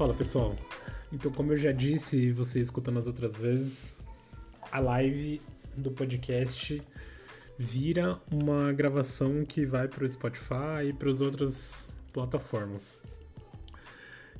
Fala 0.00 0.14
pessoal. 0.14 0.56
Então, 1.12 1.30
como 1.30 1.52
eu 1.52 1.58
já 1.58 1.72
disse 1.72 2.16
e 2.16 2.32
você 2.32 2.58
escutando 2.58 2.98
as 2.98 3.06
outras 3.06 3.36
vezes, 3.36 3.98
a 4.72 4.80
live 4.80 5.42
do 5.76 5.90
podcast 5.90 6.82
vira 7.58 8.18
uma 8.32 8.72
gravação 8.72 9.44
que 9.44 9.66
vai 9.66 9.88
para 9.88 10.02
o 10.02 10.08
Spotify 10.08 10.86
e 10.88 10.94
para 10.94 11.10
as 11.10 11.20
outras 11.20 11.86
plataformas. 12.14 13.02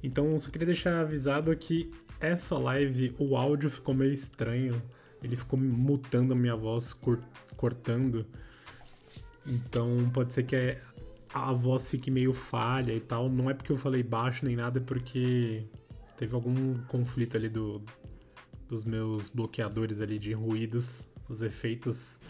Então, 0.03 0.39
só 0.39 0.51
queria 0.51 0.65
deixar 0.65 0.99
avisado 0.99 1.55
que 1.55 1.93
essa 2.19 2.57
live, 2.57 3.15
o 3.19 3.37
áudio 3.37 3.69
ficou 3.69 3.95
meio 3.95 4.13
estranho. 4.13 4.83
Ele 5.23 5.37
ficou 5.37 5.59
mutando 5.59 6.33
a 6.33 6.37
minha 6.37 6.57
voz, 6.57 6.97
cortando. 7.55 8.25
Então, 9.47 10.09
pode 10.11 10.33
ser 10.33 10.45
que 10.45 10.79
a 11.33 11.53
voz 11.53 11.91
fique 11.91 12.11
meio 12.11 12.33
falha 12.33 12.93
e 12.93 13.01
tal. 13.01 13.29
Não 13.29 13.49
é 13.49 13.55
porque 13.55 13.73
eu 13.73 13.77
falei 13.77 14.03
baixo 14.03 14.45
nem 14.45 14.57
nada, 14.57 14.79
é 14.79 14.83
porque 14.83 15.65
teve 16.17 16.35
algum 16.35 16.79
conflito 16.85 17.37
ali 17.37 17.49
do, 17.49 17.83
dos 18.69 18.85
meus 18.85 19.29
bloqueadores 19.29 20.01
ali 20.01 20.19
de 20.19 20.33
ruídos, 20.33 21.09
os 21.29 21.43
efeitos 21.43 22.21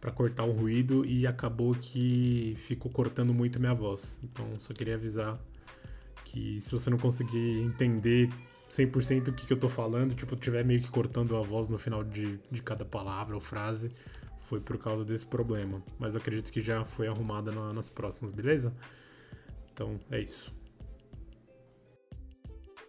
para 0.00 0.12
cortar 0.12 0.44
o 0.44 0.52
ruído 0.52 1.04
e 1.04 1.26
acabou 1.26 1.74
que 1.74 2.54
ficou 2.58 2.90
cortando 2.90 3.34
muito 3.34 3.58
minha 3.58 3.74
voz. 3.74 4.18
Então 4.22 4.46
só 4.58 4.72
queria 4.72 4.94
avisar 4.94 5.38
que 6.24 6.60
se 6.60 6.70
você 6.70 6.90
não 6.90 6.98
conseguir 6.98 7.62
entender 7.62 8.28
100% 8.68 9.28
o 9.28 9.32
que, 9.32 9.46
que 9.46 9.52
eu 9.52 9.56
tô 9.56 9.68
falando, 9.68 10.14
tipo, 10.14 10.36
tiver 10.36 10.64
meio 10.64 10.80
que 10.80 10.88
cortando 10.88 11.36
a 11.36 11.40
voz 11.40 11.68
no 11.68 11.78
final 11.78 12.04
de, 12.04 12.38
de 12.50 12.62
cada 12.62 12.84
palavra 12.84 13.34
ou 13.34 13.40
frase, 13.40 13.90
foi 14.48 14.60
por 14.60 14.78
causa 14.78 15.04
desse 15.04 15.26
problema. 15.26 15.82
Mas 15.98 16.14
eu 16.14 16.20
acredito 16.20 16.50
que 16.50 16.60
já 16.60 16.84
foi 16.84 17.06
arrumada 17.06 17.52
na, 17.52 17.72
nas 17.72 17.90
próximas, 17.90 18.32
beleza? 18.32 18.74
Então 19.72 20.00
é 20.10 20.20
isso. 20.20 20.52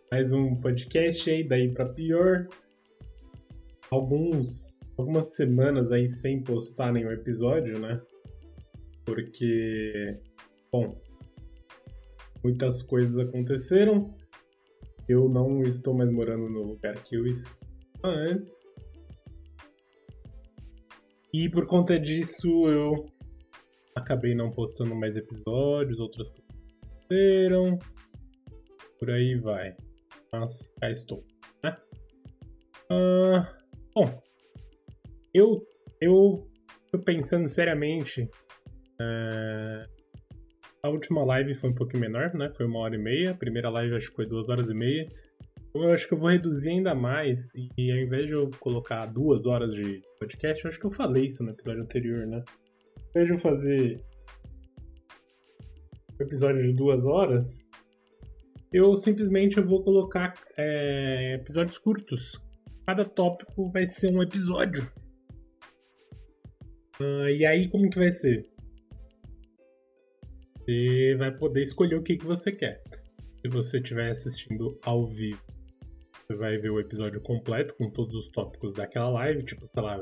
Mais 0.09 0.31
um 0.31 0.55
podcast 0.55 1.29
aí, 1.29 1.43
daí 1.43 1.71
para 1.73 1.93
pior. 1.93 2.47
Alguns, 3.91 4.79
algumas 4.97 5.35
semanas 5.35 5.91
aí 5.91 6.07
sem 6.07 6.41
postar 6.41 6.93
nenhum 6.93 7.11
episódio, 7.11 7.77
né? 7.77 8.01
Porque, 9.05 10.17
bom, 10.71 11.01
muitas 12.41 12.81
coisas 12.81 13.17
aconteceram. 13.17 14.15
Eu 15.07 15.27
não 15.27 15.63
estou 15.63 15.93
mais 15.93 16.09
morando 16.09 16.47
no 16.49 16.63
lugar 16.63 17.03
que 17.03 17.15
eu 17.15 17.27
estava 17.27 18.15
antes. 18.15 18.78
E 21.33 21.47
por 21.49 21.67
conta 21.67 21.99
disso 21.99 22.67
eu 22.67 23.05
acabei 23.95 24.33
não 24.33 24.51
postando 24.51 24.95
mais 24.95 25.15
episódios, 25.15 25.99
outras 25.99 26.29
coisas 26.29 26.49
aconteceram. 26.49 27.79
Por 28.99 29.11
aí 29.11 29.35
vai. 29.35 29.75
Mas 30.31 30.69
cá 30.79 30.89
estou. 30.89 31.23
Né? 31.63 31.77
Ah, 32.91 33.57
bom, 33.93 34.21
eu, 35.33 35.65
eu 36.01 36.47
tô 36.91 36.99
pensando 36.99 37.47
seriamente. 37.47 38.27
É, 38.99 39.85
a 40.81 40.89
última 40.89 41.23
live 41.23 41.53
foi 41.55 41.69
um 41.69 41.75
pouquinho 41.75 42.01
menor, 42.01 42.33
né? 42.33 42.51
Foi 42.55 42.65
uma 42.65 42.79
hora 42.79 42.95
e 42.95 42.97
meia. 42.97 43.31
A 43.31 43.35
primeira 43.35 43.69
live 43.69 43.95
acho 43.95 44.09
que 44.09 44.15
foi 44.15 44.25
duas 44.25 44.49
horas 44.49 44.69
e 44.69 44.73
meia. 44.73 45.07
Eu 45.73 45.91
acho 45.91 46.07
que 46.07 46.15
eu 46.15 46.17
vou 46.17 46.31
reduzir 46.31 46.71
ainda 46.71 46.95
mais 46.95 47.53
e 47.77 47.91
ao 47.91 47.97
invés 47.99 48.27
de 48.27 48.33
eu 48.33 48.49
colocar 48.59 49.05
duas 49.05 49.45
horas 49.45 49.75
de 49.75 50.01
podcast, 50.19 50.65
eu 50.65 50.69
acho 50.69 50.79
que 50.79 50.85
eu 50.85 50.91
falei 50.91 51.25
isso 51.25 51.43
no 51.43 51.51
episódio 51.51 51.83
anterior, 51.83 52.25
né? 52.25 52.43
Ao 52.97 53.09
invés 53.11 53.27
de 53.27 53.33
eu 53.33 53.37
fazer 53.37 54.03
um 56.19 56.23
episódio 56.23 56.63
de 56.63 56.73
duas 56.73 57.05
horas, 57.05 57.69
eu 58.73 58.95
simplesmente 58.95 59.57
eu 59.57 59.65
vou 59.65 59.83
colocar 59.83 60.33
é, 60.57 61.35
episódios 61.35 61.77
curtos. 61.77 62.41
Cada 62.87 63.05
tópico 63.05 63.69
vai 63.69 63.85
ser 63.85 64.11
um 64.11 64.23
episódio. 64.23 64.91
Uh, 66.99 67.29
e 67.29 67.45
aí 67.45 67.69
como 67.69 67.87
que 67.91 67.99
vai 67.99 68.11
ser? 68.11 68.49
Você 70.57 71.15
vai 71.15 71.31
poder 71.37 71.61
escolher 71.61 71.95
o 71.95 72.01
que, 72.01 72.17
que 72.17 72.25
você 72.25 72.51
quer. 72.51 72.81
Se 73.41 73.47
você 73.47 73.77
estiver 73.77 74.09
assistindo 74.09 74.77
ao 74.83 75.05
vivo 75.07 75.58
você 76.29 76.35
vai 76.35 76.57
ver 76.59 76.69
o 76.69 76.79
episódio 76.79 77.19
completo 77.21 77.73
com 77.73 77.89
todos 77.89 78.13
os 78.13 78.29
tópicos 78.29 78.75
daquela 78.75 79.09
live. 79.09 79.43
Tipo, 79.43 79.65
sei 79.65 79.81
lá, 79.81 79.97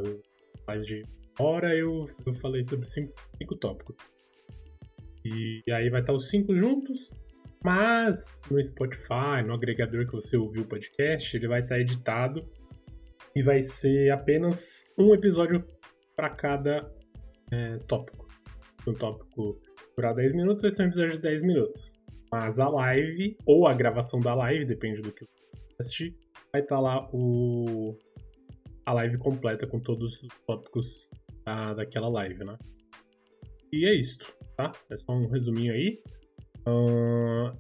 mais 0.68 0.86
de 0.86 1.02
hora 1.40 1.74
eu, 1.74 2.04
eu 2.26 2.34
falei 2.34 2.66
sobre 2.66 2.86
cinco, 2.86 3.14
cinco 3.28 3.56
tópicos. 3.56 3.98
E, 5.24 5.62
e 5.66 5.72
aí 5.72 5.90
vai 5.90 6.02
estar 6.02 6.12
os 6.12 6.28
cinco 6.28 6.54
juntos. 6.58 7.12
Mas 7.64 8.42
no 8.52 8.62
Spotify, 8.62 9.42
no 9.46 9.54
agregador 9.54 10.06
que 10.06 10.12
você 10.12 10.36
ouviu 10.36 10.64
o 10.64 10.68
podcast, 10.68 11.36
ele 11.36 11.48
vai 11.48 11.62
estar 11.62 11.80
editado 11.80 12.46
e 13.34 13.42
vai 13.42 13.62
ser 13.62 14.12
apenas 14.12 14.86
um 14.98 15.14
episódio 15.14 15.66
para 16.14 16.30
cada 16.30 16.94
é, 17.52 17.78
tópico. 17.88 18.28
Um 18.86 18.94
tópico 18.94 19.62
durar 19.96 20.14
10 20.14 20.34
minutos, 20.34 20.62
vai 20.62 20.72
ser 20.72 20.84
um 20.84 20.88
episódio 20.88 21.12
de 21.12 21.20
10 21.20 21.42
minutos. 21.44 21.94
Mas 22.32 22.60
a 22.60 22.68
live, 22.68 23.38
ou 23.46 23.66
a 23.66 23.74
gravação 23.74 24.20
da 24.20 24.36
live, 24.36 24.66
depende 24.66 25.02
do 25.02 25.12
que 25.12 25.26
assistir, 25.80 26.16
vai 26.52 26.62
estar 26.62 26.76
tá 26.76 26.82
lá 26.82 27.10
o, 27.14 27.98
a 28.86 28.94
live 28.94 29.18
completa 29.18 29.68
com 29.68 29.80
todos 29.80 30.22
os 30.22 30.30
tópicos 30.46 31.10
da, 31.46 31.74
daquela 31.74 32.10
live, 32.10 32.44
né? 32.44 32.58
E 33.72 33.86
é 33.86 33.94
isso, 33.94 34.20
tá? 34.56 34.72
É 34.90 34.98
só 34.98 35.14
um 35.14 35.28
resuminho 35.28 35.74
aí. 35.74 36.02
Uh, 36.68 37.58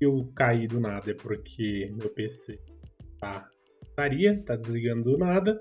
eu 0.00 0.30
caí 0.34 0.66
do 0.66 0.80
nada 0.80 1.10
é 1.10 1.14
porque 1.14 1.90
meu 1.94 2.10
PC 2.10 2.60
tá 3.18 3.48
estaria, 3.82 4.42
tá 4.44 4.56
desligando 4.56 5.04
do 5.04 5.18
nada. 5.18 5.60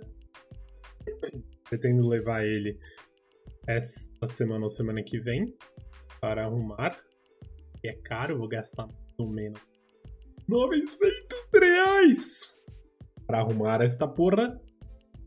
Pretendo 1.70 2.08
levar 2.08 2.46
ele 2.46 2.78
esta 3.68 4.28
semana 4.28 4.66
ou 4.66 4.70
semana 4.70 5.02
que 5.04 5.20
vem 5.20 5.56
para 6.20 6.46
arrumar. 6.46 7.00
é 7.84 7.94
caro, 7.94 8.38
vou 8.38 8.48
gastar 8.48 8.88
no 9.18 9.28
menos 9.28 9.75
900 10.48 11.00
reais 11.54 12.58
para 13.26 13.40
arrumar 13.40 13.82
esta 13.82 14.08
porra. 14.08 14.60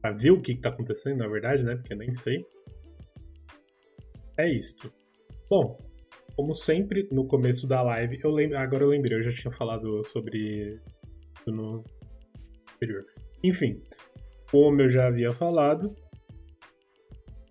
Pra 0.01 0.13
ver 0.13 0.31
o 0.31 0.41
que, 0.41 0.55
que 0.55 0.61
tá 0.61 0.69
acontecendo, 0.69 1.19
na 1.19 1.29
verdade, 1.29 1.65
né? 1.65 1.75
Porque 1.75 1.93
eu 1.93 1.99
nem 1.99 2.15
sei. 2.15 2.45
É 4.39 4.49
isto. 4.49 4.93
Bom, 5.51 5.77
como 6.37 6.55
sempre, 6.55 7.09
no 7.11 7.27
começo 7.27 7.67
da 7.67 7.83
live, 7.83 8.21
eu 8.23 8.31
lembro, 8.31 8.59
agora 8.59 8.85
eu 8.85 8.91
lembrei, 8.91 9.19
eu 9.19 9.23
já 9.25 9.33
tinha 9.33 9.53
falado 9.53 10.05
sobre 10.07 10.79
isso 11.35 11.51
no 11.51 11.83
anterior. 12.75 13.05
Enfim, 13.43 13.83
como 14.49 14.81
eu 14.81 14.89
já 14.89 15.09
havia 15.09 15.33
falado, 15.33 15.93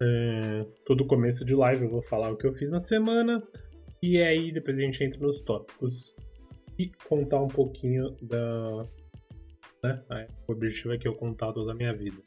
é, 0.02 0.66
todo 0.86 1.06
começo 1.06 1.44
de 1.44 1.54
live 1.54 1.84
eu 1.84 1.90
vou 1.90 2.02
falar 2.02 2.32
o 2.32 2.38
que 2.38 2.48
eu 2.48 2.54
fiz 2.54 2.72
na 2.72 2.80
semana, 2.80 3.44
e 4.02 4.22
aí 4.22 4.54
depois 4.54 4.78
a 4.78 4.82
gente 4.82 5.04
entra 5.04 5.20
nos 5.20 5.42
tópicos 5.42 6.16
e 6.78 6.90
contar 7.08 7.42
um 7.42 7.48
pouquinho 7.48 8.16
da. 8.22 8.84
Né? 9.84 10.28
O 10.48 10.52
objetivo 10.52 10.94
é 10.94 10.98
que 10.98 11.08
eu 11.08 11.16
contar 11.16 11.54
toda 11.54 11.72
a 11.72 11.76
minha 11.76 11.94
vida. 11.94 12.22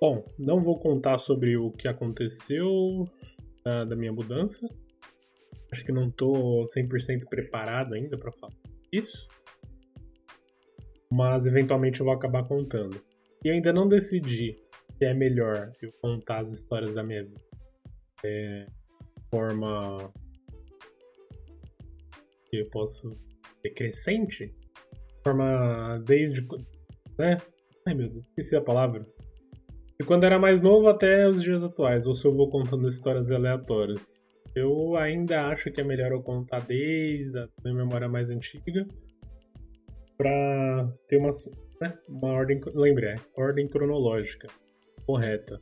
Bom, 0.00 0.24
não 0.38 0.60
vou 0.60 0.78
contar 0.78 1.18
sobre 1.18 1.56
o 1.56 1.70
que 1.70 1.88
aconteceu 1.88 3.08
da, 3.64 3.84
da 3.84 3.96
minha 3.96 4.12
mudança. 4.12 4.68
Acho 5.72 5.84
que 5.84 5.92
não 5.92 6.08
estou 6.08 6.64
100% 6.64 7.28
preparado 7.28 7.94
ainda 7.94 8.16
para 8.16 8.30
falar 8.32 8.52
isso. 8.92 9.26
Mas 11.10 11.46
eventualmente 11.46 12.00
eu 12.00 12.06
vou 12.06 12.14
acabar 12.14 12.46
contando. 12.46 13.00
E 13.44 13.50
ainda 13.50 13.72
não 13.72 13.88
decidi 13.88 14.56
se 14.98 15.04
é 15.04 15.14
melhor 15.14 15.72
eu 15.80 15.92
contar 16.00 16.40
as 16.40 16.52
histórias 16.52 16.94
da 16.94 17.02
minha 17.02 17.24
vida 17.24 17.46
é, 18.24 18.66
de 18.66 19.30
forma 19.30 20.12
que 22.48 22.58
eu 22.58 22.68
posso 22.70 23.16
ser 23.62 23.70
crescente, 23.70 24.46
de 24.46 25.22
forma 25.22 26.02
desde. 26.06 26.46
né? 27.18 27.38
Ai 27.86 27.94
meu 27.94 28.08
Deus, 28.08 28.26
esqueci 28.26 28.56
a 28.56 28.60
palavra. 28.60 29.06
De 29.98 30.06
quando 30.06 30.24
era 30.24 30.38
mais 30.38 30.60
novo 30.60 30.88
até 30.88 31.28
os 31.28 31.42
dias 31.42 31.64
atuais, 31.64 32.06
ou 32.06 32.14
se 32.14 32.26
eu 32.26 32.34
vou 32.34 32.50
contando 32.50 32.88
histórias 32.88 33.30
aleatórias. 33.30 34.24
Eu 34.54 34.96
ainda 34.96 35.48
acho 35.48 35.70
que 35.70 35.82
é 35.82 35.84
melhor 35.84 36.12
eu 36.12 36.22
contar 36.22 36.60
desde 36.60 37.38
a 37.38 37.48
minha 37.62 37.76
memória 37.76 38.08
mais 38.08 38.30
antiga 38.30 38.86
pra 40.16 40.90
ter 41.06 41.18
uma, 41.18 41.28
né, 41.80 41.98
uma 42.08 42.28
ordem, 42.28 42.58
lembrei, 42.74 43.10
é, 43.10 43.16
ordem 43.36 43.68
cronológica 43.68 44.48
correta. 45.06 45.60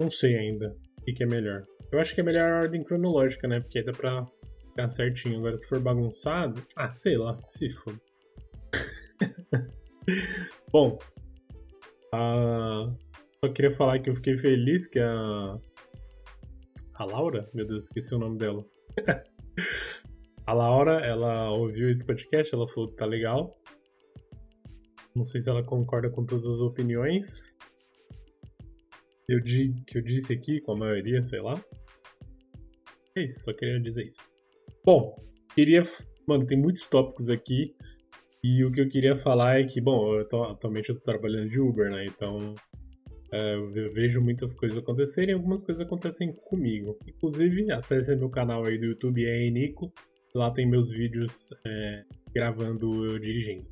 Não 0.00 0.10
sei 0.10 0.36
ainda 0.36 0.74
o 1.00 1.04
que 1.04 1.22
é 1.22 1.26
melhor. 1.26 1.62
Eu 1.92 2.00
acho 2.00 2.14
que 2.14 2.20
é 2.20 2.24
melhor 2.24 2.50
a 2.50 2.60
ordem 2.62 2.82
cronológica, 2.82 3.46
né? 3.46 3.60
Porque 3.60 3.78
aí 3.78 3.84
dá 3.84 3.92
pra 3.92 4.26
ficar 4.68 4.90
certinho. 4.90 5.38
Agora, 5.38 5.56
se 5.56 5.68
for 5.68 5.80
bagunçado, 5.80 6.62
ah, 6.76 6.90
sei 6.90 7.16
lá, 7.16 7.38
se 7.46 7.70
for. 7.70 7.98
Bom, 10.70 10.98
só 13.44 13.52
queria 13.52 13.72
falar 13.72 13.98
que 13.98 14.10
eu 14.10 14.14
fiquei 14.14 14.36
feliz 14.36 14.86
que 14.86 14.98
a. 14.98 15.58
A 16.94 17.04
Laura? 17.04 17.48
Meu 17.52 17.66
Deus, 17.66 17.84
esqueci 17.84 18.14
o 18.14 18.18
nome 18.18 18.38
dela. 18.38 18.64
A 20.46 20.52
Laura, 20.52 21.00
ela 21.00 21.50
ouviu 21.52 21.90
esse 21.90 22.04
podcast, 22.04 22.54
ela 22.54 22.68
falou 22.68 22.90
que 22.90 22.96
tá 22.96 23.06
legal. 23.06 23.56
Não 25.16 25.24
sei 25.24 25.40
se 25.40 25.48
ela 25.48 25.64
concorda 25.64 26.10
com 26.10 26.24
todas 26.24 26.46
as 26.46 26.58
opiniões. 26.58 27.24
Eu 29.28 29.42
que 29.42 29.98
eu 29.98 30.02
disse 30.02 30.32
aqui, 30.32 30.60
com 30.60 30.72
a 30.72 30.76
maioria, 30.76 31.22
sei 31.22 31.40
lá. 31.40 31.62
É 33.16 33.22
isso, 33.24 33.44
só 33.44 33.52
queria 33.52 33.80
dizer 33.80 34.06
isso. 34.06 34.28
Bom, 34.84 35.16
queria. 35.54 35.82
Mano, 36.26 36.46
tem 36.46 36.58
muitos 36.58 36.86
tópicos 36.86 37.28
aqui. 37.28 37.74
E 38.42 38.62
o 38.62 38.70
que 38.70 38.80
eu 38.80 38.88
queria 38.88 39.16
falar 39.16 39.60
é 39.60 39.64
que, 39.64 39.80
bom, 39.80 40.18
eu 40.18 40.28
tô, 40.28 40.42
atualmente 40.44 40.90
eu 40.90 40.96
tô 40.96 41.00
trabalhando 41.02 41.48
de 41.48 41.58
Uber, 41.58 41.90
né? 41.90 42.04
Então 42.04 42.54
é, 43.32 43.54
eu 43.54 43.90
vejo 43.92 44.20
muitas 44.20 44.54
coisas 44.54 44.76
acontecerem 44.76 45.34
algumas 45.34 45.62
coisas 45.62 45.84
acontecem 45.84 46.32
comigo. 46.32 46.98
Inclusive, 47.06 47.72
acesse 47.72 48.14
meu 48.14 48.28
canal 48.28 48.64
aí 48.64 48.78
do 48.78 48.84
YouTube, 48.84 49.24
é 49.24 49.50
Nico. 49.50 49.92
Lá 50.34 50.50
tem 50.50 50.68
meus 50.68 50.92
vídeos 50.92 51.50
é, 51.66 52.04
gravando 52.34 53.06
eu 53.06 53.18
dirigindo. 53.18 53.66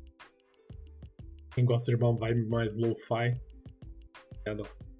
Quem 1.53 1.65
gosta 1.65 1.95
de 1.95 2.03
uma 2.03 2.15
vibe 2.15 2.45
mais 2.47 2.75
lo-fi, 2.75 3.39
adoro. 4.47 4.92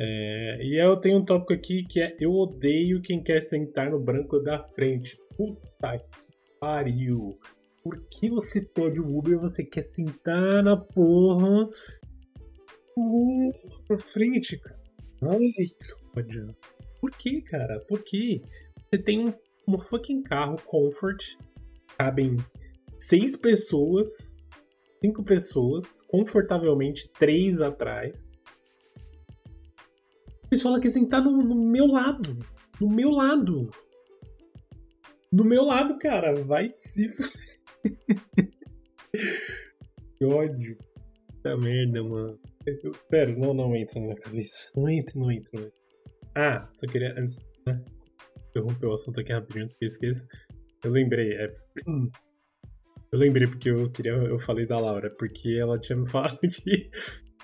É, 0.00 0.58
e 0.62 0.82
eu 0.82 0.96
tenho 0.96 1.18
um 1.18 1.24
tópico 1.24 1.52
aqui 1.52 1.84
que 1.84 2.00
é 2.00 2.10
Eu 2.18 2.32
odeio 2.32 3.00
quem 3.02 3.22
quer 3.22 3.40
sentar 3.40 3.90
no 3.90 4.00
branco 4.00 4.40
da 4.40 4.58
frente. 4.58 5.16
Puta 5.36 5.98
que 5.98 6.58
pariu. 6.58 7.38
Por 7.82 8.00
que 8.08 8.30
você 8.30 8.60
pede 8.60 9.00
o 9.00 9.18
Uber 9.18 9.32
e 9.34 9.36
você 9.36 9.64
quer 9.64 9.82
sentar 9.82 10.62
na 10.62 10.76
porra 10.76 11.68
uh, 12.96 13.52
pra 13.86 13.96
frente, 13.96 14.58
cara? 14.58 14.80
Ai, 15.22 15.38
que 15.38 16.18
ódio. 16.18 16.56
Por 17.00 17.10
que, 17.10 17.42
cara? 17.42 17.80
Por 17.88 18.02
que? 18.02 18.42
Você 18.88 18.98
tem 18.98 19.26
um, 19.26 19.34
um 19.66 19.80
fucking 19.80 20.22
carro 20.22 20.56
Comfort, 20.64 21.36
cabem 21.98 22.36
seis 23.00 23.36
pessoas, 23.36 24.32
cinco 25.00 25.24
pessoas, 25.24 26.00
confortavelmente, 26.08 27.10
três 27.18 27.60
atrás. 27.60 28.30
Eles 30.52 30.62
falam 30.62 30.78
que 30.78 30.90
sentar 30.90 31.24
no, 31.24 31.42
no 31.42 31.54
meu 31.54 31.86
lado. 31.86 32.38
No 32.78 32.86
meu 32.90 33.08
lado. 33.08 33.70
No 35.32 35.46
meu 35.46 35.64
lado, 35.64 35.98
cara. 35.98 36.34
Vai 36.44 36.74
se. 36.76 37.08
que 40.18 40.24
ódio. 40.26 40.76
Puta 41.26 41.56
merda, 41.56 42.04
mano. 42.04 42.38
Sério, 42.98 43.38
não, 43.38 43.54
não 43.54 43.74
entra 43.74 43.98
na 43.98 44.08
minha 44.08 44.20
cabeça. 44.20 44.70
Não 44.76 44.90
entra, 44.90 45.18
não 45.18 45.32
entra. 45.32 45.50
Não 45.54 45.62
entra. 45.62 45.72
Ah, 46.34 46.68
só 46.70 46.86
queria. 46.86 47.18
Antes. 47.18 47.42
Né? 47.66 47.82
Interromper 48.50 48.88
o 48.88 48.92
assunto 48.92 49.20
aqui 49.20 49.32
rapidinho 49.32 49.64
antes 49.64 49.78
que 49.78 49.86
eu 49.86 49.88
esqueça. 49.88 50.28
Eu 50.84 50.90
lembrei, 50.90 51.32
é. 51.32 51.50
Eu 53.10 53.18
lembrei 53.18 53.46
porque 53.46 53.68
eu 53.68 53.90
queria. 53.90 54.12
Eu 54.12 54.38
falei 54.38 54.64
da 54.64 54.80
Laura, 54.80 55.10
porque 55.10 55.58
ela 55.58 55.78
tinha 55.78 55.98
me 55.98 56.08
falado 56.10 56.38
que 56.38 56.90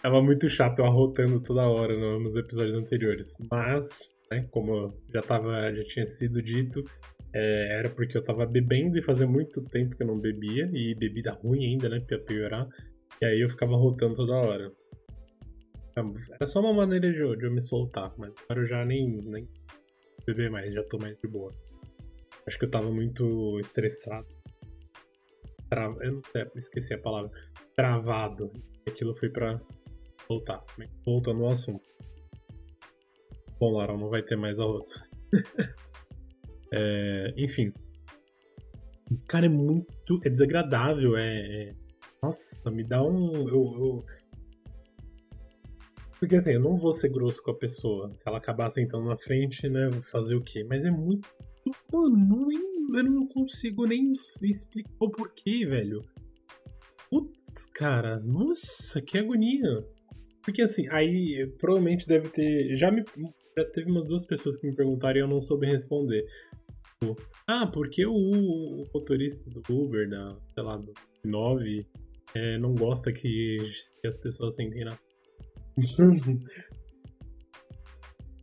Tava 0.02 0.22
muito 0.22 0.48
chato 0.48 0.78
eu 0.78 0.86
arrotando 0.86 1.40
toda 1.40 1.66
hora 1.68 1.96
no, 1.96 2.20
nos 2.20 2.36
episódios 2.36 2.76
anteriores. 2.76 3.34
Mas, 3.50 4.14
né, 4.30 4.46
como 4.50 4.94
já, 5.12 5.20
tava, 5.20 5.74
já 5.74 5.84
tinha 5.84 6.06
sido 6.06 6.40
dito, 6.40 6.84
é, 7.34 7.78
era 7.78 7.90
porque 7.90 8.16
eu 8.16 8.22
tava 8.22 8.46
bebendo 8.46 8.96
e 8.96 9.02
fazia 9.02 9.26
muito 9.26 9.62
tempo 9.64 9.96
que 9.96 10.02
eu 10.02 10.06
não 10.06 10.18
bebia, 10.18 10.70
e 10.72 10.94
bebida 10.94 11.32
ruim 11.32 11.64
ainda, 11.66 11.88
né, 11.88 12.00
pra 12.00 12.18
piorar. 12.18 12.68
E 13.20 13.26
aí 13.26 13.40
eu 13.40 13.48
ficava 13.48 13.74
arrotando 13.74 14.14
toda 14.14 14.34
hora. 14.34 14.72
Era 16.32 16.46
só 16.46 16.60
uma 16.60 16.72
maneira 16.72 17.10
de, 17.10 17.36
de 17.36 17.44
eu 17.44 17.50
me 17.50 17.60
soltar, 17.60 18.12
mas 18.16 18.32
agora 18.44 18.60
eu 18.60 18.66
já 18.66 18.84
nem, 18.84 19.20
nem 19.24 19.48
beber 20.24 20.48
mais, 20.48 20.72
já 20.72 20.84
tô 20.84 20.96
mais 20.96 21.18
de 21.18 21.28
boa. 21.28 21.52
Acho 22.46 22.56
que 22.56 22.64
eu 22.66 22.70
tava 22.70 22.90
muito 22.90 23.58
estressado. 23.58 24.28
Tra... 25.68 25.92
Eu 26.00 26.12
não 26.12 26.22
sei, 26.30 26.46
esqueci 26.54 26.94
a 26.94 26.98
palavra. 26.98 27.30
Travado. 27.74 28.52
Aquilo 28.86 29.14
foi 29.14 29.28
pra 29.28 29.60
voltar. 30.28 30.64
Voltando 31.04 31.44
ao 31.44 31.50
assunto. 31.50 31.88
Bom, 33.58 33.72
Laura, 33.72 33.96
não 33.96 34.08
vai 34.08 34.22
ter 34.22 34.36
mais 34.36 34.60
a 34.60 34.66
outra. 34.66 35.02
é, 36.72 37.34
enfim. 37.36 37.72
Cara, 39.26 39.46
é 39.46 39.48
muito. 39.48 40.20
É 40.24 40.30
desagradável. 40.30 41.16
É, 41.16 41.70
é 41.70 41.74
nossa, 42.22 42.70
me 42.70 42.84
dá 42.84 43.02
um. 43.02 43.48
Eu, 43.48 43.54
eu... 43.78 44.04
Porque 46.18 46.36
assim, 46.36 46.52
eu 46.52 46.60
não 46.60 46.76
vou 46.76 46.92
ser 46.92 47.10
grosso 47.10 47.42
com 47.42 47.52
a 47.52 47.58
pessoa. 47.58 48.14
Se 48.14 48.22
ela 48.26 48.38
acabar 48.38 48.70
sentando 48.70 49.06
na 49.06 49.16
frente, 49.16 49.68
né? 49.68 49.88
Vou 49.90 50.02
fazer 50.02 50.34
o 50.34 50.42
quê? 50.42 50.64
Mas 50.64 50.84
é 50.84 50.90
muito. 50.90 51.28
Mano, 51.92 52.48
eu 52.94 53.04
não 53.04 53.26
consigo 53.28 53.86
nem 53.86 54.12
explicar 54.42 54.90
o 55.00 55.10
porquê, 55.10 55.66
velho. 55.66 56.02
Putz, 57.10 57.66
cara, 57.66 58.18
nossa, 58.20 59.00
que 59.00 59.18
agonia. 59.18 59.86
Porque 60.48 60.62
assim, 60.62 60.88
aí 60.88 61.46
provavelmente 61.58 62.08
deve 62.08 62.30
ter. 62.30 62.74
Já 62.74 62.90
me. 62.90 63.04
Já 63.54 63.66
teve 63.66 63.90
umas 63.90 64.06
duas 64.06 64.24
pessoas 64.24 64.56
que 64.56 64.66
me 64.66 64.74
perguntaram 64.74 65.18
e 65.18 65.20
eu 65.20 65.28
não 65.28 65.42
soube 65.42 65.66
responder. 65.66 66.24
Tipo, 66.98 67.20
ah, 67.46 67.66
porque 67.66 68.06
o, 68.06 68.14
o 68.14 68.84
motorista 68.94 69.50
do 69.50 69.60
Uber, 69.70 70.08
da, 70.08 70.34
sei 70.54 70.62
lá, 70.62 70.78
do 70.78 70.94
9, 71.22 71.86
é, 72.34 72.56
não 72.56 72.74
gosta 72.74 73.12
que, 73.12 73.58
que 74.00 74.06
as 74.08 74.16
pessoas 74.16 74.54
sentem 74.54 74.86
na. 74.86 74.98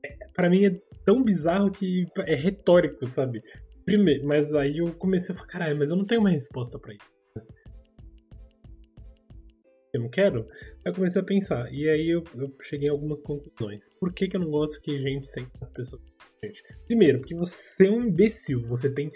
é, 0.05 0.15
pra 0.31 0.47
mim 0.47 0.65
é 0.65 0.79
tão 1.03 1.23
bizarro 1.23 1.71
que 1.71 2.05
é 2.19 2.35
retórico, 2.35 3.07
sabe? 3.07 3.41
Primeiro, 3.83 4.27
mas 4.27 4.53
aí 4.53 4.77
eu 4.77 4.93
comecei 4.93 5.33
a 5.33 5.37
falar, 5.39 5.49
caralho, 5.49 5.79
mas 5.79 5.89
eu 5.89 5.95
não 5.95 6.05
tenho 6.05 6.21
uma 6.21 6.29
resposta 6.29 6.77
para 6.77 6.93
isso 6.93 7.14
eu 9.95 10.01
não 10.01 10.09
quero. 10.09 10.41
Aí 10.83 10.91
eu 10.91 10.93
comecei 10.93 11.21
a 11.21 11.25
pensar. 11.25 11.71
E 11.73 11.89
aí 11.89 12.09
eu, 12.09 12.23
eu 12.35 12.53
cheguei 12.61 12.89
a 12.89 12.91
algumas 12.91 13.21
conclusões. 13.21 13.89
Por 13.99 14.13
que, 14.13 14.27
que 14.27 14.37
eu 14.37 14.41
não 14.41 14.49
gosto 14.49 14.81
que 14.81 14.97
gente 14.99 15.27
sente 15.27 15.51
as 15.61 15.71
pessoas? 15.71 16.01
Gente, 16.43 16.61
primeiro, 16.85 17.19
porque 17.19 17.35
você 17.35 17.87
é 17.87 17.91
um 17.91 18.03
imbecil. 18.03 18.61
Você 18.63 18.93
tem 18.93 19.11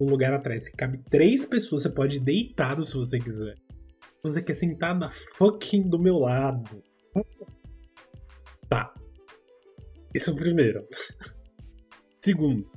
um 0.00 0.06
lugar 0.06 0.32
atrás 0.32 0.68
que 0.68 0.76
cabe 0.76 0.98
três 1.10 1.44
pessoas. 1.44 1.82
Você 1.82 1.90
pode 1.90 2.16
ir 2.16 2.20
deitado 2.20 2.84
se 2.84 2.94
você 2.94 3.18
quiser. 3.18 3.54
Você 4.22 4.42
quer 4.42 4.54
sentar 4.54 4.98
na 4.98 5.08
fucking 5.08 5.88
do 5.88 5.98
meu 5.98 6.18
lado. 6.18 6.82
Tá. 8.68 8.94
Isso 10.14 10.30
é 10.30 10.32
o 10.32 10.36
primeiro. 10.36 10.86
Segundo. 12.22 12.70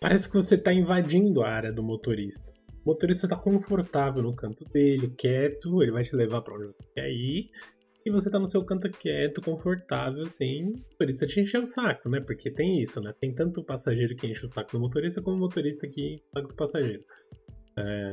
Parece 0.00 0.28
que 0.28 0.34
você 0.34 0.56
tá 0.56 0.72
invadindo 0.72 1.42
a 1.42 1.48
área 1.48 1.72
do 1.72 1.82
motorista. 1.82 2.47
O 2.88 2.92
motorista 2.92 3.26
está 3.26 3.36
confortável 3.36 4.22
no 4.22 4.34
canto 4.34 4.64
dele, 4.64 5.10
quieto, 5.10 5.82
ele 5.82 5.92
vai 5.92 6.04
te 6.04 6.16
levar 6.16 6.40
para 6.40 6.54
onde 6.54 6.68
você 6.68 6.82
quer 6.94 7.10
ir. 7.10 7.50
E 8.02 8.10
você 8.10 8.30
tá 8.30 8.38
no 8.38 8.48
seu 8.48 8.64
canto 8.64 8.90
quieto, 8.90 9.42
confortável, 9.42 10.22
assim. 10.22 10.68
O 10.68 10.78
motorista 10.92 11.26
te 11.26 11.38
encher 11.38 11.60
o 11.62 11.66
saco, 11.66 12.08
né? 12.08 12.18
Porque 12.18 12.50
tem 12.50 12.80
isso, 12.80 12.98
né? 13.02 13.12
Tem 13.20 13.34
tanto 13.34 13.60
o 13.60 13.64
passageiro 13.64 14.16
que 14.16 14.26
enche 14.26 14.42
o 14.42 14.48
saco 14.48 14.72
do 14.72 14.80
motorista, 14.80 15.20
como 15.20 15.36
o 15.36 15.40
motorista 15.40 15.86
que 15.86 16.14
enche 16.14 16.24
o 16.24 16.30
saco 16.30 16.48
do 16.48 16.54
passageiro. 16.54 17.04
É... 17.78 18.12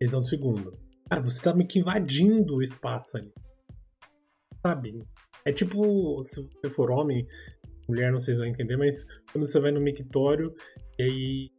Esse 0.00 0.14
é 0.14 0.18
o 0.18 0.22
segundo. 0.22 0.78
Cara, 1.08 1.20
você 1.20 1.42
tá 1.42 1.52
meio 1.52 1.68
que 1.68 1.80
invadindo 1.80 2.54
o 2.54 2.62
espaço 2.62 3.16
ali. 3.16 3.32
Sabe? 4.64 5.02
É 5.44 5.52
tipo, 5.52 6.22
se 6.24 6.40
você 6.40 6.70
for 6.70 6.92
homem, 6.92 7.26
mulher, 7.88 8.12
não 8.12 8.20
sei 8.20 8.34
se 8.34 8.40
vai 8.42 8.48
entender, 8.48 8.76
mas 8.76 9.04
quando 9.32 9.44
você 9.44 9.58
vai 9.58 9.72
no 9.72 9.80
mictório 9.80 10.54
e 10.96 11.02
aí 11.02 11.50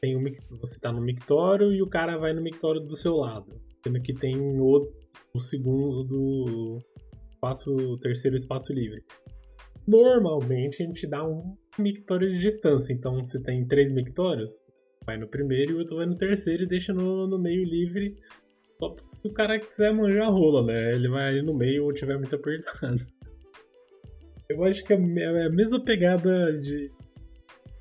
tem 0.00 0.16
um, 0.16 0.22
você 0.60 0.78
tá 0.80 0.92
no 0.92 1.00
mictório 1.00 1.72
e 1.72 1.82
o 1.82 1.88
cara 1.88 2.16
vai 2.16 2.32
no 2.32 2.42
mictório 2.42 2.80
do 2.80 2.96
seu 2.96 3.16
lado. 3.16 3.60
Sendo 3.84 4.00
que 4.00 4.12
tem 4.12 4.36
o, 4.36 4.92
o 5.34 5.40
segundo 5.40 6.04
do 6.04 6.78
espaço, 7.30 7.74
o 7.74 7.98
terceiro 7.98 8.36
espaço 8.36 8.72
livre. 8.72 9.02
Normalmente 9.86 10.82
a 10.82 10.86
gente 10.86 11.06
dá 11.06 11.26
um 11.26 11.56
mictório 11.78 12.30
de 12.30 12.38
distância. 12.38 12.92
Então 12.92 13.24
se 13.24 13.40
tem 13.42 13.66
três 13.66 13.92
mictórios, 13.92 14.62
vai 15.06 15.16
no 15.16 15.28
primeiro 15.28 15.72
e 15.72 15.74
o 15.74 15.78
outro 15.78 15.96
vai 15.96 16.06
no 16.06 16.16
terceiro 16.16 16.64
e 16.64 16.66
deixa 16.66 16.92
no, 16.92 17.26
no 17.26 17.38
meio 17.38 17.62
livre. 17.62 18.16
Só 18.78 18.94
se 19.06 19.26
o 19.26 19.32
cara 19.32 19.58
quiser 19.58 19.92
manjar 19.92 20.28
a 20.28 20.30
rola, 20.30 20.64
né? 20.64 20.94
Ele 20.94 21.08
vai 21.08 21.28
ali 21.28 21.42
no 21.42 21.54
meio 21.54 21.84
ou 21.84 21.92
tiver 21.92 22.16
muito 22.16 22.34
apertado. 22.36 22.96
Eu 24.48 24.64
acho 24.64 24.84
que 24.84 24.92
é, 24.92 24.96
é 24.96 25.46
a 25.46 25.50
mesma 25.50 25.82
pegada 25.84 26.52
de 26.52 26.90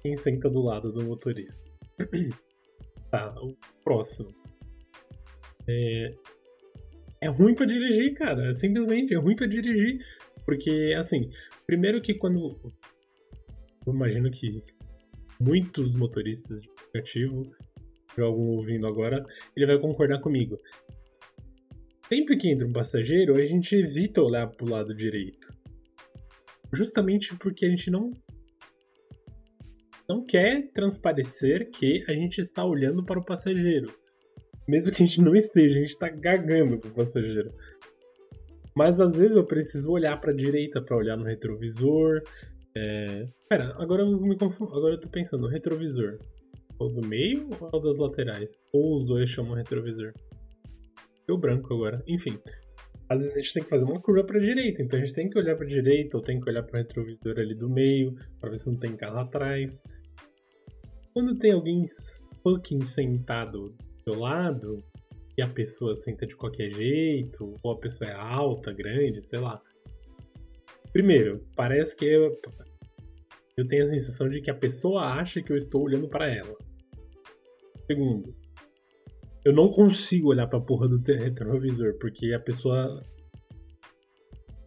quem 0.02 0.16
senta 0.16 0.50
do 0.50 0.62
lado 0.62 0.92
do 0.92 1.06
motorista. 1.06 1.67
Tá, 3.10 3.34
o 3.42 3.56
próximo. 3.86 4.36
É, 5.66 6.13
é 7.22 7.27
ruim 7.30 7.56
para 7.56 7.66
dirigir, 7.66 8.13
cara. 8.13 8.54
Simplesmente 8.54 9.13
é 9.13 9.18
ruim 9.18 9.36
para 9.36 9.48
dirigir. 9.48 10.06
Porque, 10.46 10.94
assim, 10.98 11.30
primeiro 11.66 12.01
que 12.01 12.13
quando. 12.13 12.60
Eu 13.86 13.94
imagino 13.94 14.30
que 14.30 14.62
muitos 15.39 15.96
motoristas 15.96 16.62
de 16.62 16.70
aplicativo, 16.70 17.50
algum 18.18 18.58
ouvindo 18.58 18.88
agora, 18.88 19.25
ele 19.56 19.66
vai 19.66 19.80
concordar 19.80 20.20
comigo. 20.20 20.60
Sempre 22.10 22.38
que 22.38 22.50
entra 22.50 22.68
um 22.68 22.74
passageiro, 22.74 23.36
a 23.36 23.46
gente 23.46 23.75
evita 23.75 24.22
olhar 24.22 24.48
pro 24.48 24.70
lado 24.70 24.96
direito. 24.96 25.48
Justamente 26.74 27.36
porque 27.38 27.66
a 27.66 27.70
gente 27.70 27.89
não 27.89 28.12
não 30.08 30.26
quer 30.26 30.72
transparecer 30.74 31.70
que 31.70 32.04
a 32.08 32.14
gente 32.14 32.40
está 32.40 32.64
olhando 32.64 33.04
para 33.04 33.20
o 33.20 33.26
passageiro. 33.26 33.94
Mesmo 34.68 34.92
que 34.92 35.04
a 35.04 35.06
gente 35.06 35.22
não 35.22 35.36
esteja, 35.36 35.78
a 35.78 35.80
gente 35.80 35.92
está 35.92 36.10
gagando 36.10 36.80
com 36.80 36.88
o 36.88 36.94
passageiro. 36.94 37.52
Mas 38.76 39.02
às 39.02 39.18
vezes 39.18 39.36
eu 39.36 39.46
preciso 39.46 39.92
olhar 39.92 40.20
para 40.20 40.32
a 40.32 40.36
direita 40.36 40.82
para 40.82 40.98
olhar 40.98 41.18
no 41.18 41.24
retrovisor. 41.24 42.22
É... 42.76 43.28
Pera, 43.50 43.74
agora 43.78 44.04
eu 44.04 44.22
me 44.22 44.38
confundo. 44.38 44.76
Agora 44.76 44.96
eu 44.96 45.00
tô 45.00 45.10
pensando, 45.10 45.48
retrovisor. 45.48 46.20
O 46.80 46.90
do 46.90 47.08
meio 47.08 47.50
ou 47.60 47.82
das 47.82 47.98
laterais? 47.98 48.62
Ou 48.72 48.96
os 48.96 49.06
dois 49.06 49.30
chamam 49.30 49.56
retrovisor? 49.56 50.14
Deu 51.28 51.38
branco 51.38 51.74
agora. 51.74 52.04
Enfim. 52.08 52.38
Às 53.10 53.22
vezes 53.22 53.36
a 53.36 53.40
gente 53.40 53.54
tem 53.54 53.64
que 53.64 53.70
fazer 53.70 53.86
uma 53.86 54.02
curva 54.02 54.26
para 54.26 54.40
direita, 54.40 54.82
então 54.82 55.00
a 55.00 55.02
gente 55.02 55.14
tem 55.14 55.30
que 55.30 55.40
olhar 55.40 55.56
para 55.56 55.66
direita 55.66 56.18
ou 56.18 56.24
tem 56.24 56.40
que 56.40 56.50
olhar 56.50 56.64
para 56.64 56.80
o 56.80 56.84
retrovisor 56.84 57.40
ali 57.40 57.56
do 57.56 57.70
meio, 57.70 58.16
para 58.40 58.50
ver 58.50 58.60
se 58.60 58.70
não 58.70 58.78
tem 58.78 58.98
carro 58.98 59.20
atrás. 59.20 59.84
Quando 61.14 61.38
tem 61.38 61.54
alguém 61.54 61.86
fucking 62.44 62.82
sentado 62.82 63.70
do 63.70 64.04
seu 64.04 64.20
lado 64.20 64.84
e 65.38 65.42
a 65.42 65.48
pessoa 65.48 65.96
senta 65.96 66.26
de 66.26 66.36
qualquer 66.36 66.74
jeito, 66.74 67.56
ou 67.64 67.72
a 67.72 67.80
pessoa 67.80 68.10
é 68.10 68.14
alta, 68.14 68.74
grande, 68.74 69.24
sei 69.24 69.40
lá. 69.40 69.62
Primeiro, 70.92 71.46
parece 71.56 71.96
que 71.96 72.06
eu, 72.06 72.38
eu 73.56 73.68
tenho 73.68 73.86
a 73.86 73.90
sensação 73.90 74.28
de 74.28 74.42
que 74.42 74.52
a 74.52 74.56
pessoa 74.56 75.14
acha 75.14 75.42
que 75.42 75.52
eu 75.52 75.58
estou 75.58 75.84
olhando 75.84 76.10
para 76.10 76.28
ela. 76.28 76.58
Segundo, 77.86 78.36
eu 79.48 79.54
não 79.54 79.70
consigo 79.70 80.27
olhar 80.27 80.46
pra 80.46 80.60
porra 80.60 80.89
do 80.89 80.98
retrovisor, 80.98 81.98
porque 81.98 82.34
a 82.34 82.39
pessoa. 82.39 83.01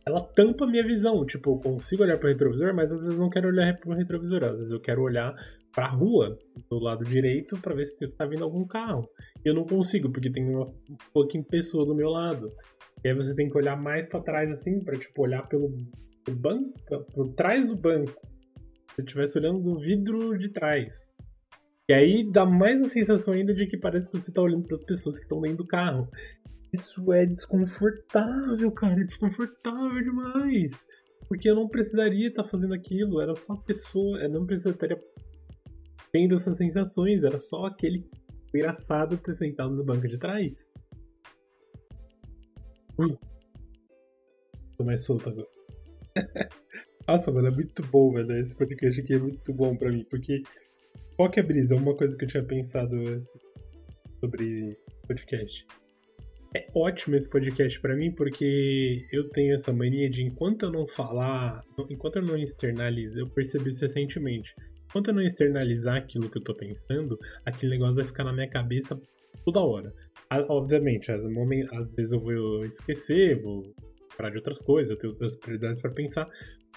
Ela 0.07 0.23
tampa 0.23 0.65
a 0.65 0.67
minha 0.67 0.83
visão. 0.83 1.27
Tipo, 1.27 1.51
eu 1.51 1.59
consigo 1.59 2.03
olhar 2.03 2.19
pro 2.19 2.29
retrovisor, 2.31 2.75
mas 2.75 2.91
às 2.91 3.01
vezes 3.01 3.13
eu 3.13 3.19
não 3.19 3.29
quero 3.29 3.49
olhar 3.49 3.79
pro 3.79 3.93
retrovisor. 3.93 4.43
Às 4.43 4.57
vezes 4.57 4.71
eu 4.71 4.81
quero 4.81 5.03
olhar 5.03 5.35
pra 5.75 5.87
rua, 5.87 6.39
do 6.71 6.79
lado 6.79 7.05
direito, 7.05 7.61
para 7.61 7.75
ver 7.75 7.85
se 7.85 8.09
tá 8.09 8.25
vindo 8.25 8.43
algum 8.43 8.67
carro. 8.67 9.07
Eu 9.45 9.53
não 9.53 9.65
consigo, 9.65 10.11
porque 10.11 10.33
tem 10.33 10.49
uma 10.49 10.67
fucking 11.13 11.43
pessoa 11.43 11.85
do 11.85 11.95
meu 11.95 12.09
lado. 12.09 12.51
E 13.05 13.09
aí 13.09 13.15
você 13.15 13.37
tem 13.37 13.51
que 13.51 13.59
olhar 13.59 13.77
mais 13.77 14.09
para 14.09 14.23
trás, 14.23 14.51
assim, 14.51 14.83
pra, 14.83 14.99
tipo, 14.99 15.23
olhar 15.23 15.47
pelo, 15.47 15.69
pelo 16.25 16.39
banco, 16.39 16.73
por 17.13 17.35
trás 17.35 17.67
do 17.67 17.77
banco. 17.77 18.19
Se 18.95 19.03
eu 19.03 19.05
estivesse 19.05 19.39
olhando 19.39 19.61
do 19.61 19.79
vidro 19.79 20.39
de 20.39 20.49
trás. 20.49 21.13
E 21.91 21.93
aí 21.93 22.23
dá 22.23 22.47
mais 22.47 22.81
a 22.81 22.89
sensação 22.89 23.35
ainda 23.35 23.53
de 23.53 23.67
que 23.67 23.77
parece 23.77 24.09
que 24.09 24.21
você 24.21 24.33
tá 24.33 24.41
olhando 24.41 24.63
para 24.63 24.75
as 24.75 24.83
pessoas 24.83 25.17
que 25.17 25.25
estão 25.25 25.41
dentro 25.41 25.57
do 25.57 25.67
carro. 25.67 26.09
Isso 26.73 27.13
é 27.13 27.27
desconfortável, 27.27 28.71
cara, 28.71 29.01
é 29.01 29.05
desconfortável 29.05 30.01
demais. 30.01 30.87
Porque 31.27 31.51
eu 31.51 31.57
não 31.57 31.67
precisaria 31.69 32.29
estar 32.29 32.45
tá 32.45 32.49
fazendo 32.49 32.75
aquilo, 32.75 33.21
era 33.21 33.35
só 33.35 33.55
a 33.55 33.63
pessoa, 33.63 34.21
eu 34.21 34.29
não 34.29 34.47
precisaria 34.47 35.03
tendo 36.13 36.37
essas 36.37 36.59
sensações, 36.59 37.25
era 37.25 37.41
só 37.41 37.67
aquele 37.67 38.09
engraçado 38.55 39.19
ter 39.19 39.35
sentado 39.35 39.75
no 39.75 39.85
banco 39.85 40.07
de 40.07 40.17
trás. 40.17 40.65
Ui. 42.99 43.19
Tô 44.79 44.85
mais 44.85 45.05
solto 45.05 45.29
agora. 45.29 45.49
Nossa, 47.09 47.33
mano, 47.33 47.49
é 47.49 47.51
muito 47.51 47.83
bom, 47.89 48.13
velho. 48.13 48.31
Esse 48.37 48.55
podcast 48.55 49.01
aqui 49.01 49.15
é 49.15 49.19
muito 49.19 49.53
bom 49.53 49.75
pra 49.77 49.91
mim, 49.91 50.07
porque 50.09 50.45
qual 51.21 51.31
que 51.31 51.39
é 51.39 51.43
a 51.43 51.47
brisa? 51.47 51.77
Uma 51.77 51.95
coisa 51.95 52.17
que 52.17 52.25
eu 52.25 52.29
tinha 52.29 52.43
pensado 52.43 52.97
sobre 54.21 54.75
podcast. 55.07 55.67
É 56.57 56.67
ótimo 56.75 57.15
esse 57.15 57.29
podcast 57.29 57.79
para 57.79 57.95
mim 57.95 58.11
porque 58.11 59.07
eu 59.13 59.29
tenho 59.29 59.53
essa 59.53 59.71
mania 59.71 60.09
de 60.09 60.25
enquanto 60.25 60.63
eu 60.63 60.73
não 60.73 60.89
falar, 60.89 61.63
enquanto 61.91 62.17
eu 62.17 62.23
não 62.23 62.39
externalizar, 62.39 63.19
eu 63.19 63.29
percebi 63.29 63.69
isso 63.69 63.83
recentemente. 63.83 64.55
Enquanto 64.89 65.09
eu 65.09 65.15
não 65.15 65.21
externalizar 65.21 65.97
aquilo 65.97 66.31
que 66.31 66.39
eu 66.39 66.43
tô 66.43 66.55
pensando, 66.55 67.19
aquele 67.45 67.73
negócio 67.73 67.97
vai 67.97 68.07
ficar 68.07 68.25
na 68.25 68.33
minha 68.33 68.49
cabeça 68.49 68.99
toda 69.45 69.61
hora. 69.61 69.93
Obviamente, 70.49 71.13
às, 71.13 71.23
vezes 71.93 72.13
eu 72.13 72.21
vou 72.21 72.65
esquecer, 72.65 73.43
vou 73.43 73.63
parar 74.17 74.31
de 74.31 74.39
outras 74.39 74.63
coisas, 74.63 74.91
eu 74.91 74.97
tenho 74.97 75.13
outras 75.13 75.37
prioridades 75.37 75.83
para 75.83 75.91
pensar, 75.91 76.27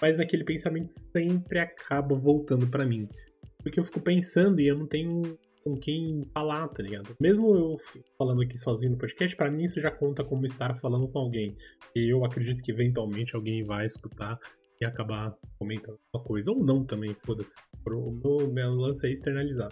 mas 0.02 0.20
aquele 0.20 0.44
pensamento 0.44 0.90
sempre 0.90 1.60
acaba 1.60 2.14
voltando 2.14 2.68
para 2.68 2.84
mim 2.84 3.08
porque 3.64 3.80
eu 3.80 3.84
fico 3.84 4.00
pensando 4.00 4.60
e 4.60 4.68
eu 4.68 4.78
não 4.78 4.86
tenho 4.86 5.38
com 5.64 5.74
quem 5.74 6.22
falar, 6.34 6.68
tá 6.68 6.82
ligado? 6.82 7.16
Mesmo 7.18 7.56
eu 7.56 7.76
falando 8.18 8.42
aqui 8.42 8.58
sozinho 8.58 8.92
no 8.92 8.98
podcast, 8.98 9.34
para 9.34 9.50
mim 9.50 9.64
isso 9.64 9.80
já 9.80 9.90
conta 9.90 10.22
como 10.22 10.44
estar 10.44 10.78
falando 10.78 11.08
com 11.08 11.18
alguém. 11.18 11.56
E 11.96 12.12
eu 12.12 12.22
acredito 12.24 12.62
que 12.62 12.70
eventualmente 12.70 13.34
alguém 13.34 13.64
vai 13.64 13.86
escutar 13.86 14.38
e 14.78 14.84
acabar 14.84 15.34
comentando 15.58 15.98
uma 16.12 16.22
coisa. 16.22 16.52
Ou 16.52 16.62
não 16.62 16.84
também, 16.84 17.16
foda-se. 17.24 17.54
O 17.86 18.10
meu, 18.12 18.52
meu 18.52 18.74
lance 18.74 19.06
é 19.06 19.10
externalizar. 19.10 19.70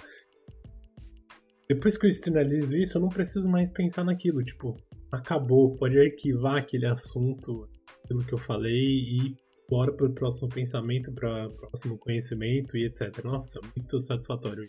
Depois 1.69 1.99
que 1.99 2.07
eu 2.07 2.09
externalizo 2.09 2.79
isso, 2.79 2.97
eu 2.97 3.03
não 3.03 3.11
preciso 3.11 3.49
mais 3.49 3.71
pensar 3.71 4.05
naquilo. 4.05 4.43
Tipo, 4.43 4.75
acabou, 5.11 5.77
pode 5.77 5.99
arquivar 5.99 6.57
aquele 6.57 6.87
assunto, 6.87 7.69
aquilo 8.03 8.25
que 8.25 8.33
eu 8.33 8.39
falei 8.39 8.73
e 8.73 9.37
bora 9.69 9.93
para 9.93 10.07
o 10.07 10.15
próximo 10.15 10.49
pensamento, 10.49 11.13
para 11.13 11.49
próximo 11.51 11.99
conhecimento 11.99 12.77
e 12.77 12.85
etc. 12.87 13.25
Nossa, 13.25 13.61
muito 13.77 14.01
satisfatório. 14.01 14.69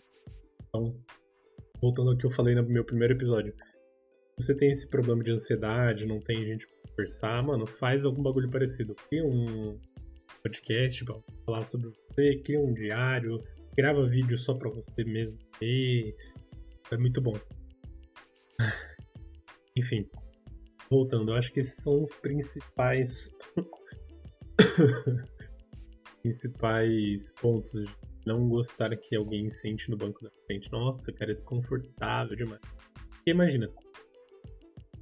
Então, 0.68 0.96
voltando 1.80 2.10
ao 2.10 2.16
que 2.16 2.26
eu 2.26 2.30
falei 2.30 2.54
no 2.54 2.62
meu 2.66 2.84
primeiro 2.84 3.14
episódio. 3.14 3.54
Você 4.38 4.56
tem 4.56 4.70
esse 4.70 4.88
problema 4.88 5.22
de 5.22 5.30
ansiedade, 5.30 6.06
não 6.06 6.18
tem 6.20 6.44
gente 6.44 6.66
pra 6.66 6.90
conversar, 6.90 7.42
mano, 7.42 7.66
faz 7.66 8.04
algum 8.04 8.22
bagulho 8.22 8.50
parecido. 8.50 8.94
Cria 9.08 9.24
um 9.24 9.78
podcast 10.42 11.04
pra 11.04 11.16
falar 11.46 11.64
sobre 11.64 11.90
você, 11.90 12.36
cria 12.42 12.60
um 12.60 12.74
diário, 12.74 13.38
grava 13.76 14.08
vídeo 14.08 14.36
só 14.36 14.54
pra 14.54 14.70
você 14.70 15.04
mesmo 15.04 15.38
ver. 15.60 16.16
É 16.90 16.96
muito 16.96 17.20
bom. 17.20 17.34
Enfim, 19.76 20.08
voltando, 20.90 21.32
eu 21.32 21.36
acho 21.36 21.52
que 21.52 21.60
esses 21.60 21.82
são 21.82 22.02
os 22.02 22.16
principais 22.16 23.30
principais 26.22 27.32
pontos 27.40 27.72
de 27.72 27.86
não 28.26 28.48
gostar 28.48 28.96
que 28.96 29.14
alguém 29.14 29.50
sente 29.50 29.90
no 29.90 29.96
banco 29.96 30.22
da 30.22 30.30
frente. 30.46 30.70
Nossa, 30.72 31.12
cara, 31.12 31.30
é 31.30 31.34
desconfortável 31.34 32.36
demais. 32.36 32.60
Porque 32.94 33.30
imagina, 33.30 33.68